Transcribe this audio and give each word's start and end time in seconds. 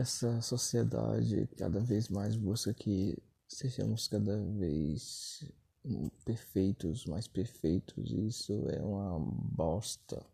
essa 0.00 0.40
sociedade 0.40 1.48
cada 1.56 1.80
vez 1.80 2.08
mais 2.08 2.36
busca 2.36 2.72
que 2.74 3.16
sejamos 3.48 4.08
cada 4.08 4.38
vez 4.38 5.44
perfeitos, 6.24 7.06
mais 7.06 7.28
perfeitos. 7.28 8.10
Isso 8.10 8.52
é 8.68 8.82
uma 8.82 9.18
bosta, 9.18 10.24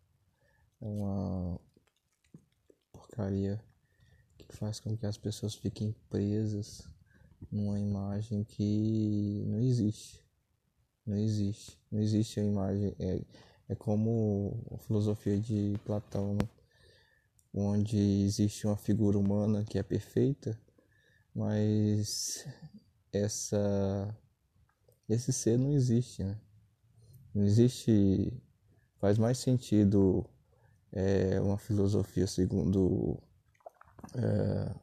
é 0.81 0.85
uma 0.85 1.61
porcaria 2.93 3.63
que 4.39 4.57
faz 4.57 4.81
com 4.81 4.97
que 4.97 5.07
as 5.07 5.17
pessoas 5.17 5.55
fiquem 5.55 5.95
presas 6.09 6.87
numa 7.51 7.79
imagem 7.79 8.45
que 8.45 9.45
não 9.47 9.61
existe. 9.61 10.23
Não 11.07 11.17
existe. 11.17 11.79
Não 11.91 12.01
existe 12.01 12.41
a 12.41 12.45
imagem. 12.45 12.95
É, 12.99 13.21
é 13.69 13.75
como 13.75 14.65
a 14.73 14.79
filosofia 14.79 15.39
de 15.39 15.75
Platão, 15.85 16.39
onde 17.55 17.97
existe 18.25 18.67
uma 18.67 18.77
figura 18.77 19.19
humana 19.19 19.65
que 19.65 19.79
é 19.79 19.83
perfeita, 19.83 20.59
mas 21.35 22.47
essa 23.13 24.17
esse 25.09 25.33
ser 25.33 25.59
não 25.59 25.73
existe, 25.73 26.23
né? 26.25 26.39
Não 27.35 27.45
existe. 27.45 28.33
Faz 28.99 29.19
mais 29.19 29.39
sentido 29.39 30.25
é, 30.93 31.41
uma 31.41 31.59
filosofia 31.59 32.27
segundo. 32.27 33.19
É, 34.15 34.75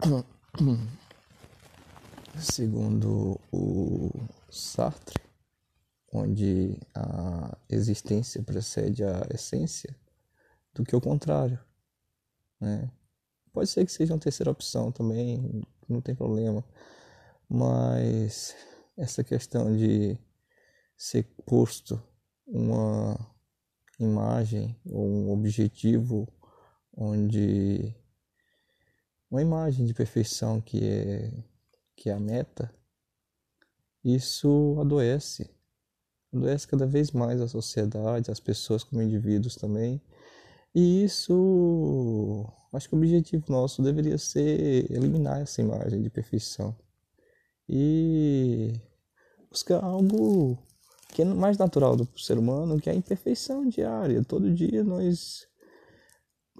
segundo 2.40 3.40
o 3.52 4.10
Sartre, 4.50 5.20
onde 6.12 6.78
a 6.94 7.56
existência 7.68 8.42
precede 8.42 9.04
a 9.04 9.26
essência, 9.30 9.94
do 10.74 10.84
que 10.84 10.94
o 10.94 11.00
contrário. 11.00 11.58
Né? 12.60 12.90
Pode 13.52 13.70
ser 13.70 13.84
que 13.84 13.92
seja 13.92 14.14
uma 14.14 14.20
terceira 14.20 14.50
opção 14.50 14.92
também, 14.92 15.62
não 15.88 16.00
tem 16.00 16.14
problema, 16.14 16.64
mas 17.48 18.54
essa 18.96 19.24
questão 19.24 19.76
de 19.76 20.18
ser 20.96 21.24
posto 21.46 22.02
uma 22.46 23.16
imagem 23.98 24.76
ou 24.86 25.06
um 25.06 25.30
objetivo 25.30 26.26
onde 26.96 27.94
uma 29.30 29.42
imagem 29.42 29.86
de 29.86 29.94
perfeição 29.94 30.60
que 30.60 30.82
é 30.82 31.44
que 31.96 32.08
é 32.10 32.12
a 32.12 32.20
meta 32.20 32.72
isso 34.04 34.76
adoece 34.80 35.50
adoece 36.32 36.66
cada 36.66 36.86
vez 36.86 37.10
mais 37.10 37.40
a 37.40 37.48
sociedade 37.48 38.30
as 38.30 38.40
pessoas 38.40 38.82
como 38.82 39.02
indivíduos 39.02 39.56
também 39.56 40.00
e 40.78 41.02
isso 41.02 42.46
acho 42.72 42.88
que 42.88 42.94
o 42.94 42.98
objetivo 42.98 43.50
nosso 43.50 43.82
deveria 43.82 44.16
ser 44.16 44.88
eliminar 44.92 45.40
essa 45.40 45.60
imagem 45.60 46.00
de 46.00 46.08
perfeição 46.08 46.72
e 47.68 48.72
buscar 49.50 49.82
algo 49.82 50.56
que 51.08 51.22
é 51.22 51.24
mais 51.24 51.58
natural 51.58 51.96
do 51.96 52.08
ser 52.16 52.38
humano, 52.38 52.80
que 52.80 52.88
é 52.88 52.92
a 52.92 52.96
imperfeição 52.96 53.68
diária. 53.68 54.22
Todo 54.22 54.54
dia 54.54 54.84
nós. 54.84 55.48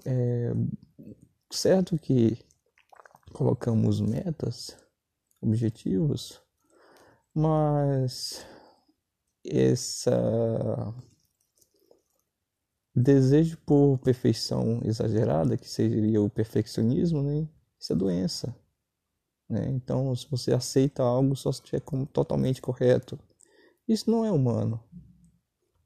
É, 0.05 0.51
certo 1.49 1.97
que 1.97 2.37
colocamos 3.31 4.01
metas, 4.01 4.77
objetivos, 5.41 6.41
mas 7.33 8.45
essa 9.45 10.93
desejo 12.99 13.57
por 13.65 13.97
perfeição 13.99 14.81
exagerada, 14.83 15.57
que 15.57 15.69
seria 15.69 16.21
o 16.21 16.29
perfeccionismo, 16.29 17.21
né? 17.23 17.47
Isso 17.79 17.93
é 17.93 17.95
doença. 17.95 18.55
Né? 19.47 19.69
Então, 19.69 20.15
se 20.15 20.29
você 20.29 20.53
aceita 20.53 21.01
algo 21.01 21.35
só 21.35 21.51
se 21.51 21.59
estiver 21.59 21.81
como 21.81 22.05
totalmente 22.05 22.61
correto, 22.61 23.17
isso 23.87 24.11
não 24.11 24.23
é 24.23 24.31
humano. 24.31 24.83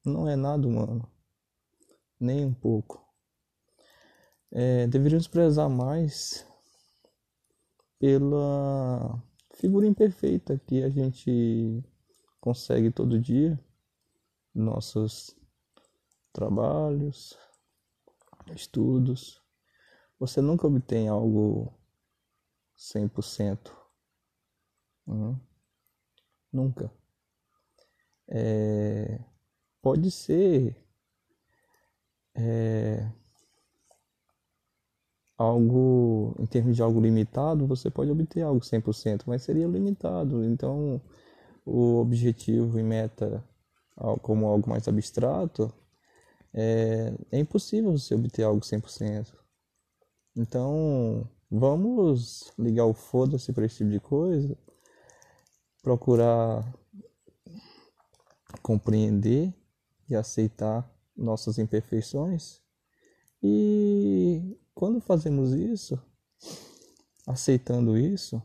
Não 0.04 0.28
é 0.28 0.36
nada 0.36 0.68
humano. 0.68 1.10
Nem 2.20 2.44
um 2.44 2.54
pouco. 2.54 3.02
É, 4.52 4.88
deveríamos 4.88 5.28
prezar 5.28 5.70
mais 5.70 6.46
pela 7.98 9.24
figura 9.54 9.88
imperfeita 9.88 10.60
que 10.68 10.84
a 10.84 10.90
gente 10.90 11.82
consegue 12.42 12.92
todo 12.92 13.20
dia, 13.20 13.58
nossos 14.54 15.36
trabalhos, 16.34 17.38
estudos. 18.54 19.42
Você 20.20 20.42
nunca 20.42 20.68
obtém 20.68 21.08
algo 21.08 21.74
100%. 22.76 23.72
Uhum. 25.08 25.40
Nunca. 26.52 26.92
É, 28.28 29.20
pode 29.82 30.10
ser 30.10 30.76
é, 32.36 33.12
algo, 35.38 36.36
em 36.40 36.46
termos 36.46 36.76
de 36.76 36.82
algo 36.82 37.00
limitado, 37.00 37.68
você 37.68 37.90
pode 37.90 38.10
obter 38.12 38.42
algo 38.42 38.62
100%, 38.64 39.24
mas 39.28 39.44
seria 39.44 39.68
limitado. 39.68 40.44
Então, 40.44 41.02
o 41.66 41.96
objetivo 41.98 42.80
e 42.80 42.84
meta 42.84 43.44
como 44.22 44.48
algo 44.48 44.70
mais 44.70 44.88
abstrato, 44.88 45.72
é, 46.54 47.14
é 47.32 47.40
impossível 47.40 47.92
você 47.92 48.16
obter 48.16 48.44
algo 48.44 48.62
100%. 48.62 49.34
Então, 50.36 51.30
Vamos 51.56 52.52
ligar 52.58 52.88
o 52.88 52.96
foda-se 52.96 53.54
para 53.54 53.64
esse 53.64 53.78
tipo 53.78 53.92
de 53.92 54.00
coisa, 54.00 54.58
procurar 55.84 56.66
compreender 58.60 59.54
e 60.10 60.16
aceitar 60.16 60.92
nossas 61.16 61.60
imperfeições. 61.60 62.60
E 63.44 64.58
quando 64.74 65.00
fazemos 65.00 65.54
isso, 65.54 66.02
aceitando 67.28 67.96
isso, 67.96 68.42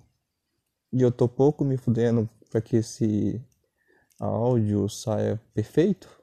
e 0.92 1.00
eu 1.00 1.10
tô 1.10 1.26
pouco 1.26 1.64
me 1.64 1.78
fudendo 1.78 2.28
para 2.50 2.60
que 2.60 2.76
esse 2.76 3.42
áudio 4.20 4.86
saia 4.86 5.40
perfeito, 5.54 6.17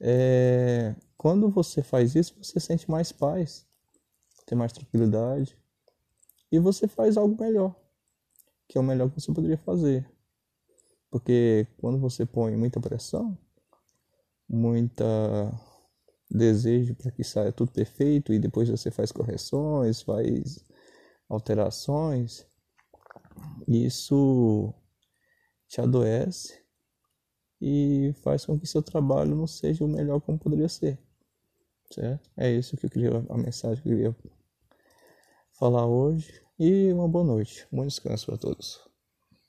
é, 0.00 0.94
quando 1.16 1.50
você 1.50 1.82
faz 1.82 2.14
isso, 2.14 2.34
você 2.42 2.58
sente 2.58 2.90
mais 2.90 3.12
paz 3.12 3.66
ter 4.46 4.54
mais 4.54 4.72
tranquilidade 4.72 5.56
e 6.50 6.58
você 6.58 6.88
faz 6.88 7.16
algo 7.16 7.40
melhor, 7.40 7.76
que 8.66 8.76
é 8.76 8.80
o 8.80 8.84
melhor 8.84 9.10
que 9.10 9.20
você 9.20 9.32
poderia 9.32 9.58
fazer. 9.58 10.10
Porque 11.10 11.66
quando 11.78 11.98
você 11.98 12.24
põe 12.24 12.56
muita 12.56 12.80
pressão, 12.80 13.38
muita 14.48 15.04
desejo 16.30 16.94
para 16.94 17.10
que 17.10 17.22
saia 17.22 17.52
tudo 17.52 17.72
perfeito 17.72 18.32
e 18.32 18.38
depois 18.38 18.68
você 18.68 18.90
faz 18.90 19.12
correções, 19.12 20.02
faz 20.02 20.64
alterações, 21.28 22.46
isso 23.68 24.72
te 25.68 25.80
adoece 25.80 26.59
e 27.60 28.14
faz 28.22 28.46
com 28.46 28.58
que 28.58 28.66
seu 28.66 28.82
trabalho 28.82 29.34
não 29.36 29.46
seja 29.46 29.84
o 29.84 29.88
melhor 29.88 30.20
como 30.20 30.38
poderia 30.38 30.68
ser. 30.68 30.98
Certo? 31.92 32.30
É 32.36 32.50
isso 32.50 32.76
que 32.76 32.86
eu 32.86 32.90
queria, 32.90 33.24
a 33.28 33.36
mensagem 33.36 33.82
que 33.82 33.88
eu 33.88 33.96
queria 33.96 34.16
falar 35.52 35.86
hoje. 35.86 36.42
E 36.58 36.92
uma 36.92 37.08
boa 37.08 37.24
noite. 37.24 37.66
Bom 37.72 37.86
descanso 37.86 38.26
para 38.26 38.36
todos. 38.36 38.89